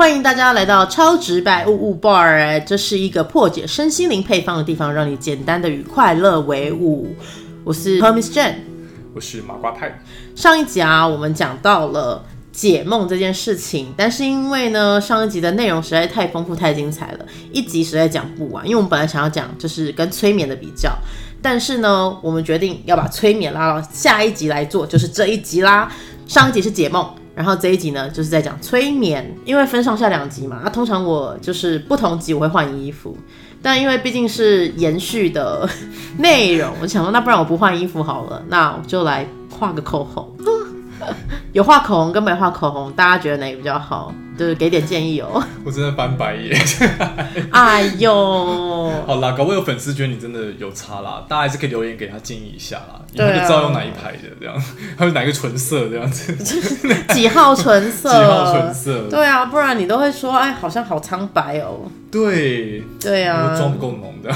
[0.00, 7.14] 欢迎大家来到超直白物物 bar，这是一个破解身心灵配方的地方，让你简单的与快乐为伍。
[7.64, 8.54] 我是 Hermes Jane，
[9.14, 10.02] 我是麻瓜派。
[10.34, 18.64] 上一集啊，我们讲到了解梦这件事情，但是因为呢，上一集的内容实在太丰富、太精彩了，一集实在讲不完。
[18.64, 20.96] 因为我们本来想要讲就是跟催眠的比较，
[21.42, 25.92] 但是呢，我们决定要把催眠拉到下一集来做，就是这一集啦。
[26.26, 27.06] 上一集是解梦。
[27.34, 30.60] 然后这一集呢，就是在讲催眠，因为分上下两集嘛。
[30.64, 33.16] 那通常我就是不同集我会换衣服，
[33.62, 35.68] 但因为毕竟是延续的
[36.18, 40.30] 内容，我想说，那不然我不换衣服好了，那我就来画个口红。
[41.52, 44.12] 有画口红跟没画口红，大家觉得哪个比较好？
[44.40, 45.44] 就是给点建议哦。
[45.62, 46.58] 我真的翻白眼。
[47.52, 48.10] 哎呦，
[49.06, 54.58] 好啦，搞不好有粉丝觉得你真的有差啦，大家还是可以留言给他建议一下啦，以后就知道用哪一排的这样，
[54.96, 56.34] 还有哪个纯色这样子。
[57.12, 58.08] 几号纯色？
[58.08, 59.08] 几号纯色？
[59.10, 61.90] 对啊，不然你都会说，哎，好像好苍白哦。
[62.10, 64.34] 对，对啊，妆不够浓的，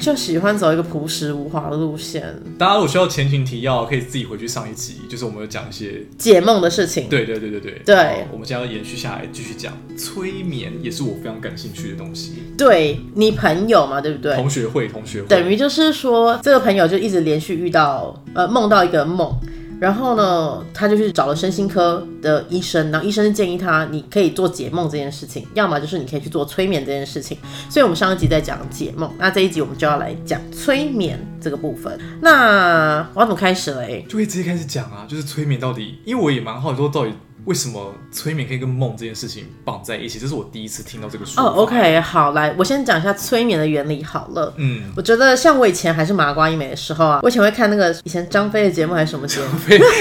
[0.00, 2.24] 就喜欢走一个朴实无华的路线。
[2.58, 7.06] 大家如果需要前情提要，可以自己回去上一集，就是我们有讲一些解梦的事情。
[7.10, 12.34] 对对对对对对，我们将要延续下来继续讲催眠，也是我非常感兴趣的东西。
[12.58, 14.36] 对你朋友嘛，对不对？
[14.36, 19.34] 同学会，同学会，等于就是说，这个朋友就一直连续遇到呃梦到一个梦。
[19.80, 27.38] 然后呢，他就去找了身心科的医生，然后医生建议他，你可以做解梦这件事情，要么就是你可以去做催眠这件事情。
[27.70, 31.98] 所以，我们上一集在讲解梦，那这一集我们就要来讲催眠这个部分。
[32.20, 34.04] 那我要怎么开始嘞？
[34.06, 37.12] 就会直接开始讲啊，就是催眠到底，因为我也蛮好奇说到底。
[37.46, 40.18] 为什么催眠可以跟梦这件事情绑在一起？
[40.18, 41.50] 这是我第一次听到这个说法。
[41.50, 44.52] 哦，OK，好，来，我先讲一下催眠的原理好了。
[44.58, 49.58] 嗯，我觉得像我以前还是麻瓜医美的时候啊，我以前会看那个以前张飞的节目还是什么节目？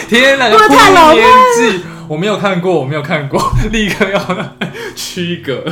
[0.08, 1.26] 天哪， 我太老年
[1.58, 4.56] 纪，我没有看过，我没有看过， 立刻要
[4.96, 5.64] 区隔，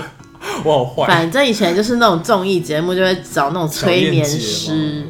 [0.63, 1.07] 我好坏。
[1.07, 5.05] 反正以前就是那种综艺节目，就会找那种催眠师。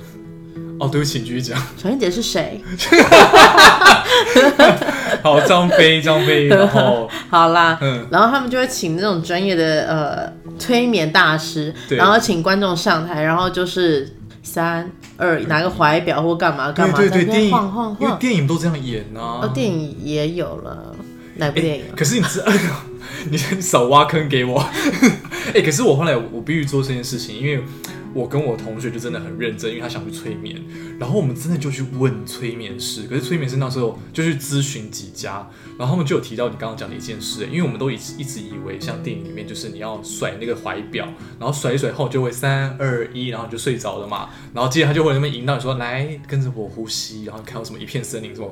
[0.79, 1.59] 哦，对不起，继续讲。
[1.75, 2.61] 小燕姐是谁？
[5.23, 19.41] 好，张飞，张飞，然后 好啦，嗯，然后他们就会请那种专业的呃催眠大师，然后请观众上台，然后就是三二拿个怀表或干嘛干嘛，对对对，电影晃晃因为电影都这样演啊。
[19.43, 20.95] 哦，电影也有了，
[21.35, 21.85] 哪部电影？
[21.95, 22.45] 可是你知道，
[23.29, 24.63] 你少挖坑给我。
[25.53, 27.63] 哎，可是我后来我必须做这件事情，因为。
[28.17, 30.59] 我跟我同学就真的很认真，因为他想去催眠，
[30.99, 33.03] 然后我们真的就去问催眠师。
[33.03, 35.47] 可是催眠师那时候就去咨询几家，
[35.77, 41.07] 然后他们就有提到你刚刚讲的一件事，因为我们都一一直以为像电影里面就是你要甩那个怀表，
[41.39, 44.29] 然后甩一甩后就会三二一，然后你就睡着了嘛。
[44.51, 48.51] 然后接着他就会那边引导你说来跟着我呼吸，然后看到什么一片森林什么，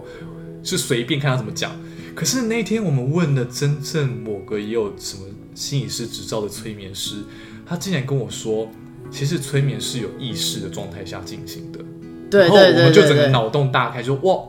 [0.63, 1.71] 是随便看他怎么讲。
[2.13, 7.23] 可是那天我们问的真正某个也有什么心理师执照的催眠师，
[7.65, 8.69] 他竟然跟我说。
[9.11, 14.43] 其实催眠是有意识的状态下进行的，然后我们就整个脑洞大开，就哇，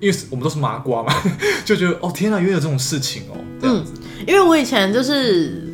[0.00, 1.12] 因为我们都是麻瓜嘛，
[1.64, 3.84] 就觉得哦天哪，原来有这种事情哦，嗯，
[4.26, 5.67] 因为我以前就是。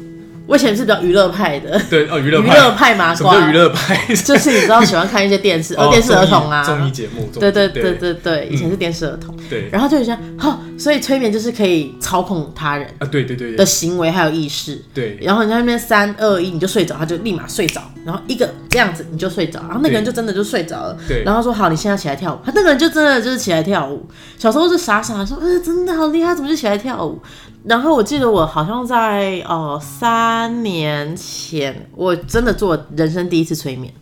[0.46, 3.96] 我以前是比较娱乐派的，对哦，娱乐娱乐派麻瓜，什么娱乐派？
[4.14, 8.14] 就是你知道喜欢看一些电视，呃，电视儿童啊，综艺节目，对对对对。
[8.24, 24.06] 对，以前是电视儿童，对，然后就想，哈，所以催眠就是可以操控他人啊，对对对的行为还有意识，对，然后你在那边三二一你就睡着，他就立马睡着，然后一个这样子你就睡着，然后那个人就真的就睡着了，对，然后说好，你现在起来跳舞，他那个人就真的就是起来跳舞，
[24.38, 27.20] 小时候是傻傻说，呃，真的好厉害，怎么就起来跳舞？
[27.64, 33.92] 然后我记得我好像在哦三年前，我真的做人生第一次催眠，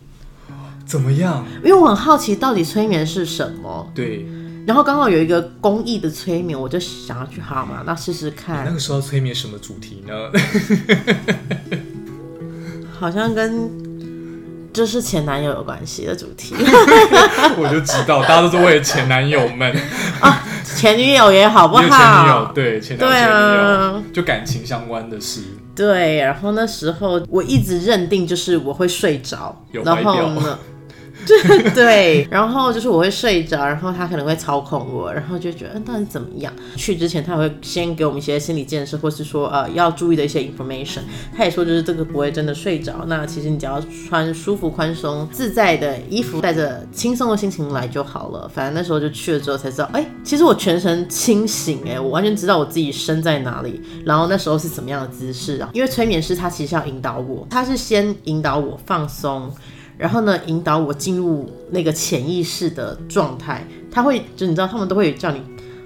[0.85, 1.45] 怎么样？
[1.63, 3.89] 因为我很好奇到底催眠是什么。
[3.95, 4.25] 对。
[4.65, 8.65] 然后刚好有一个公益的催眠，我就想要去好嘛，那试试看。
[8.65, 10.13] 那个时候催眠什么主题呢？
[12.99, 13.92] 好像跟。
[14.73, 16.55] 就是前男友有关系的主题，
[17.57, 19.71] 我就知道，大家都是为了前男友们
[20.19, 20.43] 啊，
[20.75, 21.81] 前女友也好不好？
[21.83, 25.41] 前女友对前对啊，就感情相关的事。
[25.75, 30.59] 对，然后那时候我一直认定就是我会睡着，然后呢？
[31.73, 36.51] 对，然后就是我会睡着，然后他可能会操控我，然后就觉得嗯，到底怎么样？
[36.75, 41.01] 去之前他会先给我们一些心理建设，或是说呃要注意的一些 information。
[41.35, 48.49] 他也说就是这个不会真的睡着，那其实你只要穿舒服、宽松、自在的衣服，带着轻松的心情来就好了。
[48.53, 55.69] 反正那时候就去了之后才知道，哎，其实我全身清醒，哎，我完全知道我自己身在哪里，然后那时候是怎么样的姿势啊？
[55.73, 59.51] 因为催眠师他其实要引导我，他是先引导我放松。
[59.97, 63.67] 然后呢，引导我进入那个潜意识的状态。
[63.91, 65.41] 他会，就你知道，他们都会叫你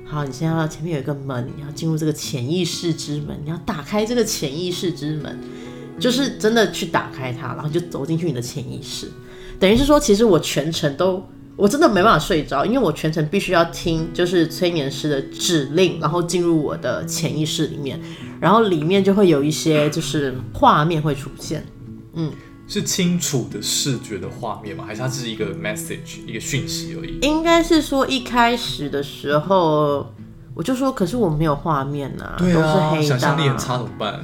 [0.06, 5.38] 好，你现在要前面有一个门，你要进入这个潜意识之门，你要打开这个潜意识之门，
[6.00, 9.12] 就是真的去打开它，然后就走进去你的潜意识。
[9.60, 11.22] 等于是说，其实我全程都，
[11.58, 18.00] 我真的没办法睡着，因为我全程必须要听，就是催眠师的指令，然后进入我的潜意识里面，
[18.40, 21.66] 然后里面就会有一些就是画面会出现，
[22.14, 22.32] 嗯，
[22.68, 24.84] 是清楚的视觉的画面吗？
[24.88, 27.18] 还是它只是一个 message 一个讯息而已？
[27.22, 30.08] 应该是说一开始的时候。
[30.54, 32.58] 我就说，可是我没有画面呐，都是
[32.90, 33.04] 黑的。
[33.04, 34.20] 想象力很差怎么办？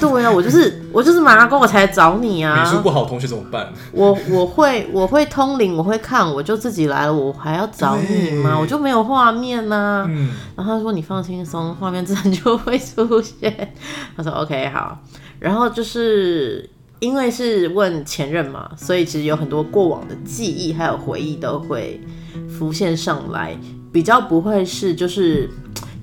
[0.00, 2.64] 对啊，我就是 我就是麻瓜，我才找你啊。
[2.64, 3.70] 美术不好同学怎么办？
[3.92, 8.56] 我我会我会通灵，我会看，我就自己来了，我还要找你吗？
[8.58, 10.06] 我就没有画面呐。
[10.08, 10.30] 嗯。
[10.56, 13.74] 然后他说你放轻松，画面自然就会出现。
[14.16, 14.98] 他说 OK 好。
[15.38, 16.66] 然后就是
[17.04, 22.00] 因为是问前任嘛，所以其实有很多过往的记忆还有回忆都会
[22.48, 23.56] 浮现上来，
[23.92, 25.48] 比较不会是就是。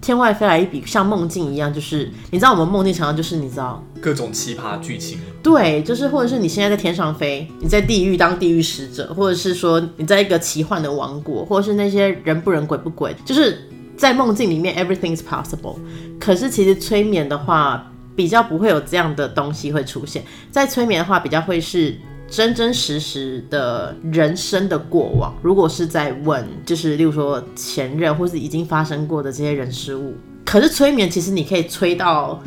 [0.01, 5.19] 天外飞来一笔，像梦境一样，就是你知道我们梦境常常就是你知道各种奇葩剧情。
[5.43, 15.75] 对，就是或者是你现在在天上飞，你在地狱当地狱使者，或者是说你在一个奇幻的王国，或者是那些人不人鬼不鬼，就是在梦境里面 everything is possible。
[16.19, 21.95] 可是其实催眠的话，比较不会有这样的东西会出现，在催眠的话，比较会是。
[22.31, 30.15] 真真实实的人生的过往，如果是在问，就是例如说前任或是已经发生过的这些人事物，
[30.45, 32.41] 可是催眠其实你可以催到，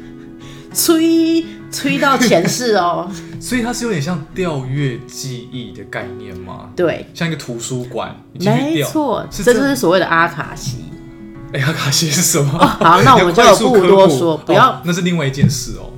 [0.73, 3.11] 催催到前世哦。
[3.39, 6.71] 所以它是有点像调阅记忆的概念吗？
[6.75, 8.17] 对，像一个图书馆。
[8.41, 10.79] 没错，这就是所谓的阿卡西。
[11.55, 12.59] 哎，阿卡西是什么？
[12.59, 15.91] 好，那我们就 不多说，不要，那是另外一件事哦。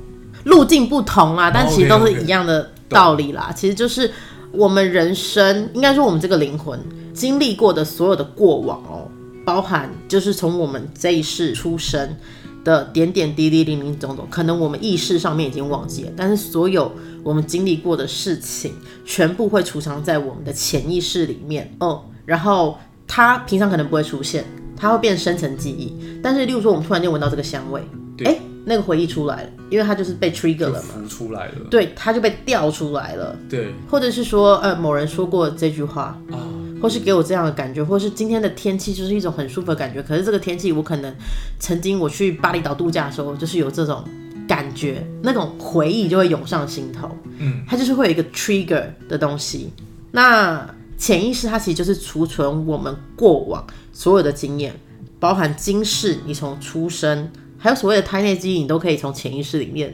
[0.45, 2.71] 路径不同啊，但其实都是一样的。
[2.89, 4.09] 道理啦，其实就是
[4.49, 6.79] 我们人生，应该说我们这个灵魂
[7.13, 9.11] 经历过的所有的过往哦，
[9.43, 12.15] 包含就是从我们这一世出生
[12.63, 16.89] 的点点滴滴、零零总总，可能我们意识上面已经忘记了，但是所有
[17.23, 18.71] 我们经历过的事情，
[19.05, 22.05] 全部会储藏在我们的潜意识里面哦。
[22.25, 24.45] 然后它平常可能不会出现，
[24.77, 25.93] 它会变深层记忆。
[26.21, 27.81] 但是，例如说，我们突然间闻到这个香味，
[28.23, 28.37] 哎。
[28.69, 36.35] 那个回忆出来了，因为它就是被 trigger 了嘛，浮出来了，对，它就被调出来了，对，或者是说，呃，某人说过这句话啊，
[36.81, 41.15] 或是给我这样的感觉，或是今天的天气就是一种很舒服的感觉，可是这个天气我可能
[41.59, 44.03] 曾经我去巴厘岛度假的时候，就是有这种
[44.45, 49.71] 感觉，那种回忆就会涌上心头，嗯，它就是会有一个 trigger 的东西，
[50.11, 54.73] 那潜意识它其实就是储存我们过往所有的经验，
[55.19, 57.31] 包含今世你从出生。
[57.59, 59.91] 还有所谓的胎内记忆，你都可以从潜意识里面，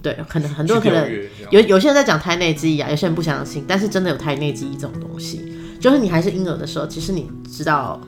[0.00, 1.06] 对，可能很多可能
[1.50, 8.00] 有有些人在讲胎内记忆啊，有些人不相信，但是真的有胎内记忆这种东西，就是你还是婴儿的时候，其实你知道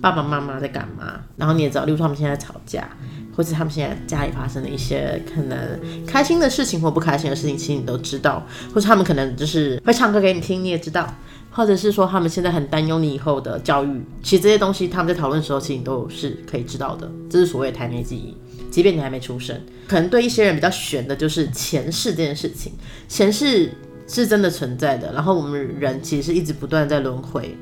[0.00, 2.88] 爸爸妈妈在干嘛，然后你也知道，例如说他们现在吵架，
[3.34, 5.58] 或者他们现在家里发生的一些可能
[6.06, 11.12] 开心的事情或不开心的事情，其实你都知道，或者他们可能就是会唱歌给你听，你也知道。
[11.50, 17.08] 或者是说他们现在很担忧你以后的教育，其实这些东西他们在讨论的时候，其实你都是可以知道的。
[17.30, 18.36] 这是所谓的台内记忆，
[18.72, 19.56] 即便你还没出生。
[19.86, 22.72] 可能对一些人比较悬的就是前世这件事情，
[23.06, 23.70] 前世
[24.08, 25.12] 是真的存在的。
[25.12, 27.56] 然后我们人其实是一直不断在轮回。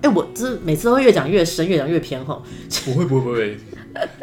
[0.00, 2.42] 哎，我这每次都会越讲越深，越讲越偏吼。
[2.86, 3.58] 不会不会不会。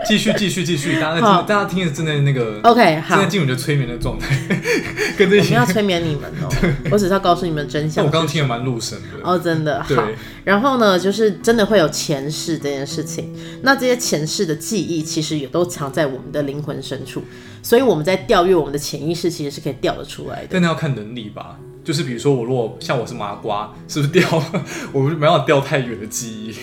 [0.05, 4.35] 继续继续继续，大家大家听的正在那个 OK 好，正在进入的催眠的状态，
[5.17, 6.49] 跟这些我们要催眠你们哦，
[6.91, 8.03] 我只是要告诉你们真相。
[8.05, 9.19] 我刚刚听的蛮入神的。
[9.23, 9.81] 哦，真的。
[9.83, 10.07] 好。
[10.43, 17.23] 然后呢，就是真的会有前世这件事情，那这些前世的记忆其实也都藏在我们的灵魂深处，
[17.61, 20.47] 所以我们在调阅我们的潜意识，其实是可以调得出来的。
[20.51, 24.43] 但那要看能力吧，就是比如说我如果像我是麻瓜，是不是调
[24.91, 26.55] 我没办法调太远的记忆？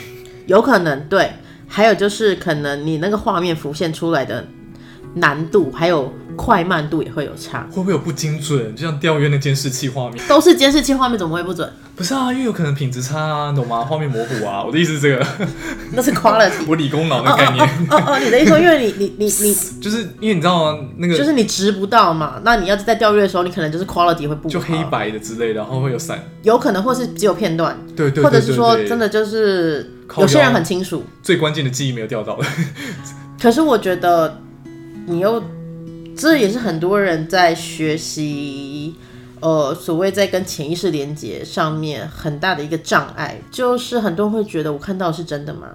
[0.47, 1.30] 有可能对。
[1.68, 4.44] 还有就是，可能你那个画面浮现出来的
[5.14, 7.60] 难度，还有快慢度也会有差。
[7.70, 8.75] 会不会有不精准？
[8.75, 11.70] 就像钓鱼那监视器画面，都是监视器画面，怎么会不准？
[11.94, 13.80] 不是啊，因为有可能品质差啊，懂吗？
[13.84, 14.62] 画面模糊啊。
[14.64, 15.26] 我的意思是这个，
[15.92, 16.52] 那是 quality。
[16.68, 17.64] 我理工脑的概念。
[17.90, 20.78] 哦哦，你的意思，因为你你你你， 就是因为你知道吗？
[20.96, 22.40] 那个就是你值不到嘛。
[22.44, 26.25] 那你要是在钓鱼的时候，你可能就是 quality 会不就黑白的之类的，然后会有闪。
[26.44, 27.76] 有可能，或是只有片段。
[27.96, 28.22] 对对。
[28.22, 29.94] 或者是说，真的就是。
[30.16, 32.38] 有些人很清楚，最关键的记忆没有调到。
[33.40, 34.40] 可是我觉得，
[35.06, 35.42] 你又
[36.16, 38.96] 这也是很多人在学习，
[39.40, 45.68] 呃，所谓在跟潜意识连接上面很大的一个障碍，就是很多人会觉得我看到是真的吗？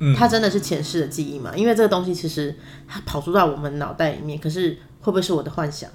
[0.00, 1.52] 嗯，它真的是前世的记忆吗？
[1.56, 2.54] 因为这个东西其实
[2.86, 5.88] 它跑出到我们脑袋里面，可是会不会是我的幻想？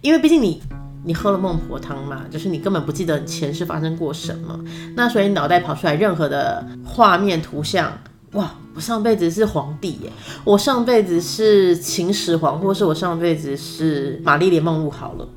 [0.00, 0.60] 因为毕竟你。
[1.06, 2.24] 你喝了孟婆汤嘛？
[2.28, 4.58] 就是你根本不记得前世发生过什么，
[4.96, 7.96] 那所以脑袋跑出来任何的画面、图像、
[8.32, 10.10] 哇，我上辈子是皇帝耶，
[10.42, 15.28] 我上辈子是秦始皇，或是我上辈子是玛丽莲梦露好了，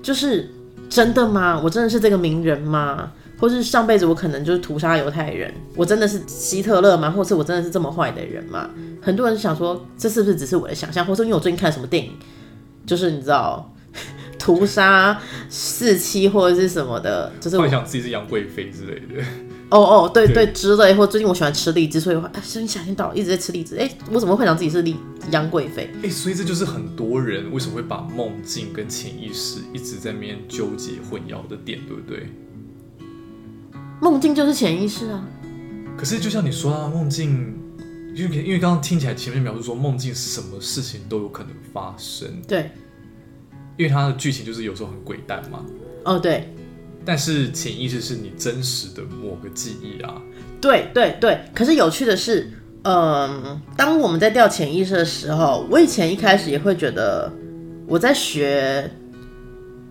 [0.00, 0.48] 就是
[0.88, 1.60] 真的吗？
[1.64, 3.10] 我真的是这个名人吗？
[3.40, 7.10] 或是上辈子我可能就是屠杀犹太人，我真的是希特勒吗？
[7.10, 8.70] 或是我真的是这么坏的人吗？
[9.02, 12.12] 很多人想说，这是不是只是我的想象，或是因为我最近看什么电影，
[12.86, 13.68] 就是你知道。
[14.38, 19.24] 屠杀四妻或者是什么的，就是幻想自己是杨贵妃之类的。
[19.70, 23.76] 哦哦，对对之类，或最近我喜欢吃荔枝，所以我哎，最近夏天到了，一直在吃荔枝。
[23.76, 24.96] 哎，我怎么会想自己是荔
[25.30, 25.90] 杨贵妃？
[26.02, 32.32] 哎，所以这就是很多人为什么会把梦境跟潜意识一直在那边纠结混淆的点，对不对？
[34.00, 35.22] 梦境就是潜意识啊。
[35.98, 37.54] 可是就像你说啊，梦境，
[38.14, 42.70] 因为因为刚刚听起来前面描述说梦境什么事情都有可能发生，对。
[43.78, 45.64] 因为它的剧情就是有时候很鬼诞嘛。
[46.04, 46.52] 哦，对。
[47.04, 50.20] 但是潜意识是你真实的某个记忆啊。
[50.60, 51.40] 对对对。
[51.54, 52.50] 可是有趣的是，
[52.82, 57.32] 嗯，当我们在调潜意识的时候，我以前一开始也会觉得
[57.86, 58.90] 我在学，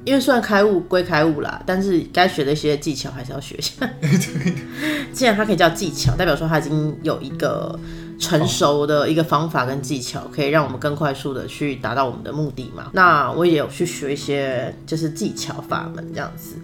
[0.03, 3.89] 因为算开悟归开悟啦，但是该学的一些技巧还是要学一下。
[4.01, 4.53] 对。
[5.13, 7.79] 既然它可以叫技巧，代表说它已经有一个。
[8.19, 12.89] 成熟的一个方法跟技巧，可以让我们更快速的去达到我们的目的嘛？
[12.93, 16.55] 那我也有去学一些就是技巧法门这样子。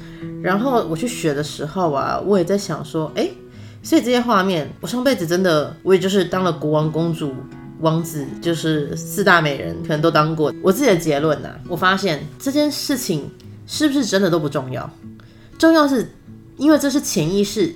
[0.41, 3.29] 然后我去学的时候啊，我也在想说，哎，
[3.83, 7.33] 所以这些画面，我上辈子真的我也就是当了国王、公主、
[7.81, 10.51] 王子，就是四大美人，可能都当过。
[10.63, 13.29] 我自己的结论呢，我发现这件事情
[13.67, 14.89] 是不是真的都不重要，
[15.59, 16.11] 重要是
[16.57, 17.75] 因为这是潜意识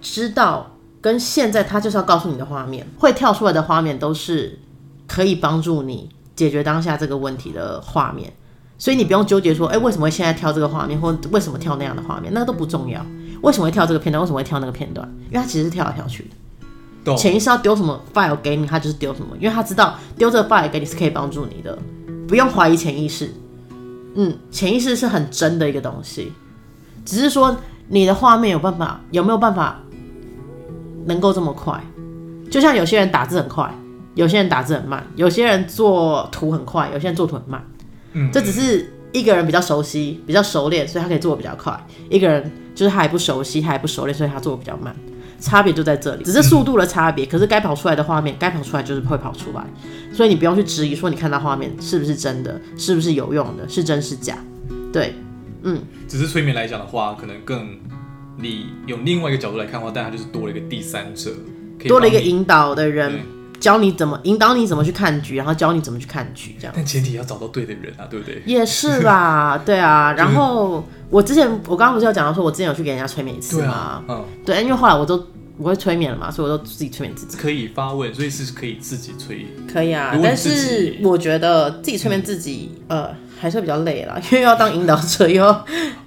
[0.00, 0.74] 知道。
[1.00, 4.58] 跟现在他就是要告诉你的画面，会跳出来的画面都是
[5.06, 8.32] 可以帮助你解决当下这个问题的画面，
[8.78, 13.04] 所以你不用纠结说，哎，为什么会现在跳这个画面，或为什么跳那样的画面，那个都不重要。
[13.42, 14.20] 为什么会跳这个片段？
[14.20, 15.08] 为什么会跳那个片段？
[15.30, 16.30] 因为他其实是跳来跳去
[17.04, 17.16] 的。
[17.16, 21.78] 潜意识要丢什么 file 给你，他就是丢什么，因为他知道丢这个 file 给你是可以帮助你的，
[22.28, 23.32] 不用怀疑潜意识。
[24.14, 26.32] 嗯，潜意识是很真的一个东西，
[27.06, 27.56] 只是说
[27.88, 29.80] 你的画面有办法，有没有办法？
[31.06, 31.82] 能够这么快，
[32.50, 33.72] 就像有些人打字很快，
[34.14, 37.64] 有些人打字很慢，有些人做图很快，有些人做图很慢。
[38.12, 41.72] 嗯，这只是一个人比较熟悉、比较熟练，所以他可以做的比较快；
[42.08, 44.94] 一个人就是他还不熟悉、他还不熟练，所以他做的比较慢。
[45.38, 47.24] 差别就在这里，只是速度的差别。
[47.24, 49.64] 可是该跑出来的画面，该跑出来就是会跑出来，
[50.12, 54.36] 所以你不用去质疑说你看到画面是不是真的，是不是有用的，是真是假。
[54.92, 55.14] 对，
[55.62, 57.78] 嗯，只是催眠来讲的话，可能更。
[58.40, 61.30] 你用另外一个角度来看的话，但它就是多了一个第三者，
[61.86, 63.20] 多了一个引导的人，
[63.58, 66.72] 教你怎么引导你怎么去看局，然后教你怎么去看局，这样。
[66.74, 68.42] 但前提要找到对的人啊，对不对？
[68.46, 70.12] 也是啦， 对啊。
[70.12, 74.02] 然后我之前我刚刚不是要讲到说，我之前有去给人家催眠一次吗？
[74.08, 75.26] 嗯，对，因为后来我都
[75.60, 77.36] 我会催眠了嘛，所以我都自己催眠自己。
[77.36, 79.46] 可以发问，所以是可以自己催。
[79.72, 83.10] 可以啊，但是我觉得自己催眠自己，呃。
[83.40, 85.42] 还是比较累啦，因为要当引导者，又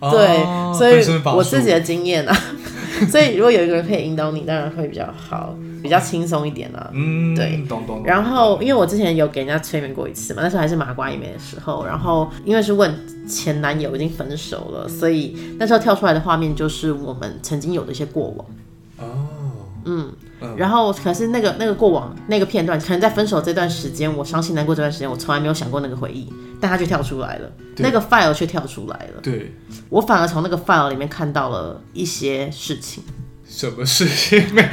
[0.02, 1.04] 对，所以
[1.36, 2.38] 我自己的经验啊，
[3.10, 6.92] 所以如果有一个人可以引导你，当然会比较好，比较轻松一点啦。
[6.94, 7.66] 嗯，对。
[8.06, 12.94] 然后，因为我之前有给人家催眠过一次嘛，那时候还是麻瓜一枚的时候，然后因为是问
[13.28, 18.46] 前男友已经分手了，所以那时候跳出来的画面就是我们曾经有的一些过往。
[19.84, 20.12] 哦，
[20.42, 20.56] 嗯。
[20.58, 26.28] 然后，可是那个那个过往那个片段，可能在分手这段时间，我伤心难过这段时间，我从来没有想过那个回忆，
[26.60, 29.22] 但它却跳出来了，那个 file 却跳出来了。
[29.22, 29.56] 对，
[29.88, 33.02] 我反而从那个 file 里面看到了一些事情。
[33.48, 34.44] 什么事情？
[34.54, 34.68] 没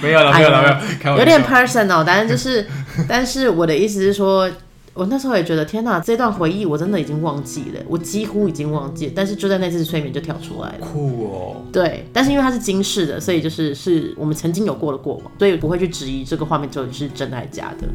[0.00, 1.18] 没有了，没有了，没有。
[1.18, 2.64] 有点 personal，但是就是，
[3.08, 4.48] 但是我的意思是说。
[4.94, 10.86] 我那时候也觉得，天哪，这段回忆我真的已经忘记了，我几乎已经忘记，但是就在那次催眠就跳出来了。
[10.86, 11.62] 酷哦。
[11.72, 17.88] 对，但是因为它是今世的，所以就是是我们曾经有过的过往，所以不会去质疑这个画面究竟是真的还是假的。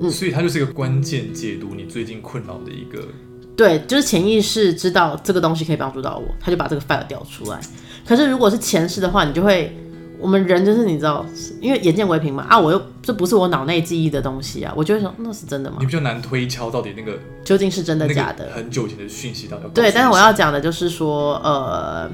[0.00, 3.06] 嗯，所以它就是一个关键解读你最近困扰的一个。
[3.54, 7.60] 对，就是潜意识知道这个东西可以帮助到我，他就把这个 file 调出来。
[8.06, 9.76] 可是如果是前世的话，你就会。
[10.22, 11.26] 我们人就是你知道，
[11.60, 12.56] 因为眼见为凭嘛啊！
[12.56, 15.78] 我又这不是我脑内记忆的东西啊，我就会说那是真的吗？
[15.80, 18.48] 你比较难推敲到底那个究竟是真的假的。
[18.54, 22.08] 很久前的讯息到底对，但是我要讲的就是说，呃，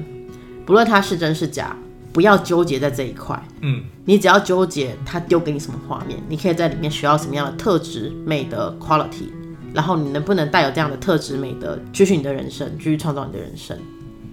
[0.65, 1.77] 不论它是真是假，
[2.11, 3.39] 不要纠结在这一块。
[3.61, 9.29] 嗯，你只要纠结它丢给你什么画面，你可以在里面学到什么样的特质、美的 quality，
[9.71, 13.77] 然后你能不能带有这样的特质、美的，继续你的人生，继续创造你的人生，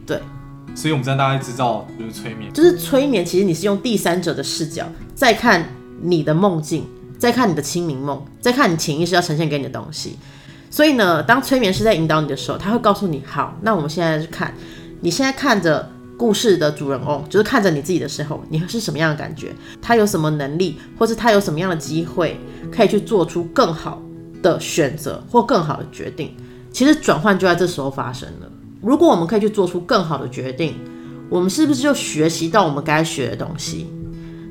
[0.06, 0.18] 对。
[0.76, 3.24] 所以，我们在大家知道，就是催眠，就是催眠。
[3.24, 5.66] 其实你是用第三者的视角在看
[6.02, 6.86] 你的梦境，
[7.18, 10.18] 在看你的清明梦，在看你潜意识要呈现给你的东西。
[10.70, 14.52] 所以呢，当催眠师在引导你的时候，他会告诉你：好，那我们现在是看，
[15.00, 19.54] 你现在看着故事的主人翁，就是看着你自己的时候，你是什么样的感觉？
[19.80, 22.38] 他有什么能力，或是他有什么样的机会，
[22.70, 24.02] 可以去做出更好
[24.42, 26.36] 的选择或更好的决定？
[26.70, 28.52] 其实转换就在这时候发生了。
[28.80, 30.74] 如果我们可以去做出更好的决定，
[31.28, 33.86] 我们是不是就学习到我们该学的东西？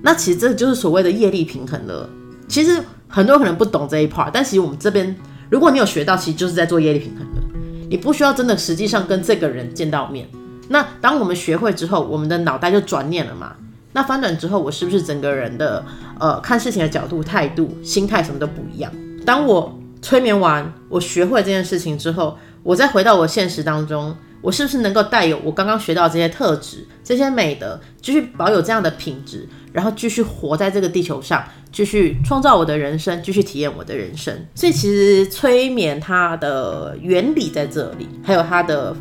[0.02, 2.10] 那其实这就是所谓的业力平衡了。
[2.48, 5.16] 其实很多人可能不懂这一 part，但其实我们这边，
[5.50, 7.42] 如果你有学到，其实就是在做业力平衡了。
[7.90, 10.28] 你不需要真的实际上跟这个人见到面。
[10.68, 13.56] 那当我们学会之后，我们的脑袋就转念了嘛？
[13.94, 15.86] 那翻转之后，我是不是整个人的
[16.20, 18.92] 呃看事情的角度、态度、心态什么都不一样？
[19.26, 34.36] 当我催眠完，我学会这件事情之后，我再回到我现实当中，我是不是能够带有我刚刚学到这些特质、这些美德，继续保有这样的品质，然后继续活在这个地球上，继续创造我的人生，继续体验我的人生？
[34.56, 38.96] 所以其实催眠它的原理在这里，还有它的。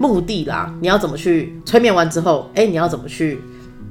[0.00, 3.36] 目的啦，你要怎么去催眠完之后，哎，你要怎么去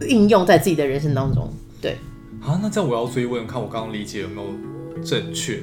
[0.07, 1.51] 运用在自己的人生当中？
[1.81, 1.97] 对，
[2.41, 5.59] 啊，那这样我要追问，看我刚刚理解有没有正确？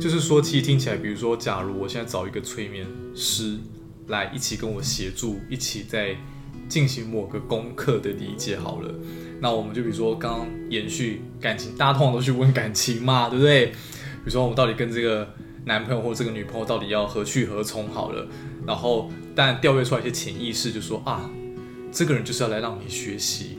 [0.00, 3.58] 就是说，其实听起来，比如说，假如我现在找一个催眠师
[4.08, 6.16] 来一起跟我协助，一起在
[6.68, 8.94] 进行某个功课的理解好了，
[9.40, 13.66] 那我们就比如说，刚刚延续感情，大家通常都去问感情嘛，对不对？
[13.66, 15.34] 比如说，我们到底跟这个
[15.64, 18.26] 男朋友或这个女朋友到底要何去何从好了，
[18.66, 19.10] 然后。
[19.34, 21.30] 但调阅出来一些潜意识，就说啊，
[21.90, 23.56] 这个人就是要来让你学习，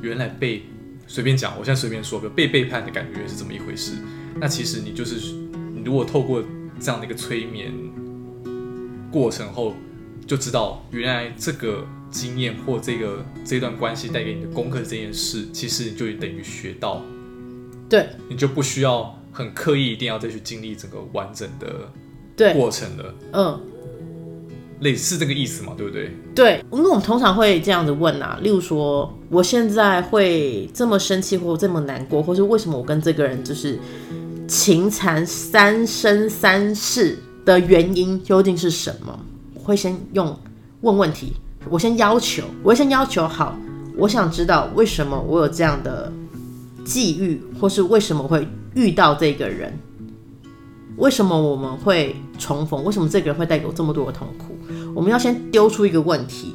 [0.00, 0.62] 原来被
[1.08, 3.94] 随便讲，我现在随便说个被背叛的感觉是怎么一回事。
[4.40, 5.34] 那其实你就是，
[5.78, 6.42] 你如果透过
[6.80, 7.72] 这样的一个催眠
[9.10, 9.74] 过程后，
[10.26, 17.02] 就知道原来这个经验或这个这段关系带给你的功课这件事，其实你就等于学到，
[17.88, 23.60] 对，你就不需要很刻意一定要再去经历整个完整的过程了，嗯。
[24.80, 26.08] 类似这个意思嘛，对不对？
[26.36, 33.76] 对，因为我们通常会这样子问啊，例如说，我现在会这么生气或这么难过，或是为什么我跟这个人就是
[34.48, 39.16] 情缠三生三世的原因究竟是什么？
[39.52, 40.34] 我会先用
[40.80, 41.34] 问问题，
[41.68, 43.54] 我先要求，我先要求好，
[43.94, 46.10] 我想知道为什么我有这样的
[46.82, 49.78] 际遇，或是为什么会遇到这个人。
[50.96, 52.82] 为什么我们会重逢？
[52.82, 54.58] 为什么这个人会带给我这么多的痛苦？
[54.94, 56.54] 我们要先丢出一个问题，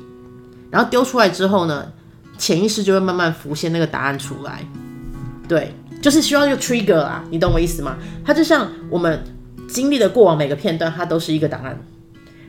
[0.72, 1.91] 然后丢出来之后呢，
[2.39, 4.67] 潜意识就会慢慢浮现那个答案出来。
[5.48, 7.98] 对，就是需要一个 trigger 啊，你懂我意思吗？
[8.26, 9.24] 它就像我们
[9.70, 11.80] 经历的过往每个片段，它都是一个档案。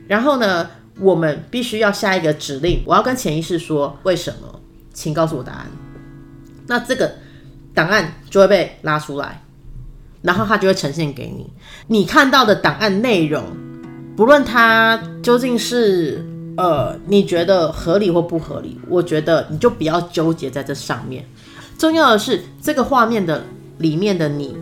[0.08, 4.60] 然后呢，我们必须要下一个指令，我要跟潜意识说为什么，
[4.92, 5.66] 请告诉我答案。
[6.66, 7.14] 那这个
[7.72, 9.40] 档案就会被拉出来。
[10.22, 11.52] 然后它就会呈现给你，
[11.86, 13.44] 你看到的档案内容，
[14.16, 21.24] 不论它究竟是呃你觉得合理或不合理，我觉得你就不要纠结在这上面。
[21.78, 23.44] 重要的是这个画面的
[23.78, 24.56] 里面的你，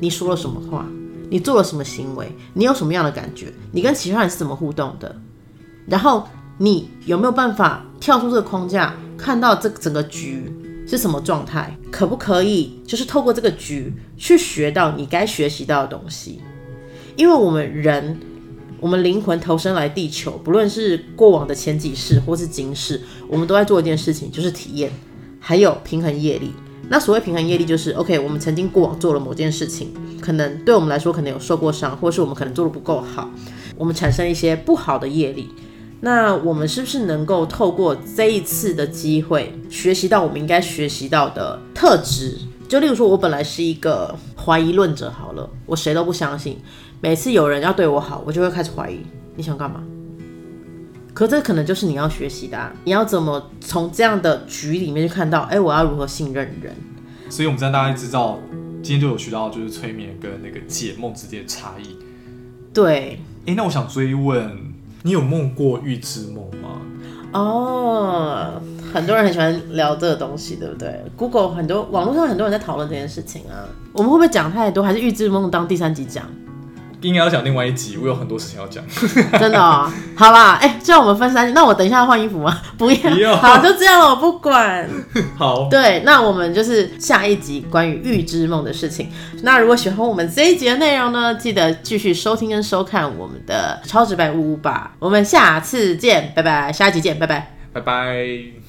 [0.00, 0.86] 你说了什么话，
[1.30, 5.16] 你做了什么行为，你有什么样的感觉，你跟其他人是怎么互动的，
[5.86, 6.26] 然后
[6.58, 10.52] 你有没有办法跳出这个框架，看到这整个局。
[10.90, 11.76] 是什么状态？
[11.90, 16.40] 可不可以就是透过这个局去学到你该学习到的东西？
[17.14, 18.18] 因为我们人，
[18.80, 24.90] 我们灵魂投身来地球，不论是过往的前几世或是今世，我们都在做一件事情，就是体验，
[25.48, 26.52] 还有平衡业力。
[26.90, 33.30] 那所谓平衡业力，就是 OK，我们曾经过往做了某件事情，可能对我们来说可能有受过伤，或是我们可能做的不够好，
[33.74, 35.48] 我们产生一些不好的业力。
[36.02, 42.36] 那我们是不是能够透过这一次的机会，学习到我们应该学习到的特质？
[42.68, 46.58] 就例如说，我本来是一个怀疑论者，好了，我谁都不相信。
[47.00, 48.98] 每次有人要对我好，我就会开始怀疑，
[49.34, 49.82] 你想干嘛？
[51.18, 56.72] 可这可能就是你要学习的，你要怎么从这样的局里面去看到，哎，我要如何信任人？
[57.28, 58.38] 所以，我们在大家知道，
[58.84, 61.96] 今天就有学到，就是催眠跟那个解梦之间的差异。
[62.72, 64.48] 对，哎，那我想追问。
[65.02, 66.80] 你有梦过预知梦吗？
[67.32, 68.62] 哦，
[68.94, 73.66] 很多人很喜欢聊这个东西，对不对？Google 很多网络上很多人在讨论这件事情啊。
[73.92, 74.84] 我们会不会讲太多？
[74.84, 76.30] 还是预知梦当第三集讲？
[77.00, 78.82] 应该要讲另外一集，我有很多事情要讲。
[79.38, 82.60] 真的哦，好吧，哎，这样我们分三集，那我等一下换衣服吗？
[82.76, 84.88] 不要，好，就这样了，我不管。
[85.38, 89.10] 好，对，那我们就是下一集关于预知梦的事情。
[89.42, 94.92] 那如果喜欢我们这一集的内容呢，记得继续收听跟收看我们的超直白屋屋吧。
[94.98, 98.67] 我们下次见，拜拜，下一集见，拜拜，拜拜。